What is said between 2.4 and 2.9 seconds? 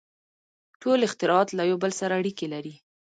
لري.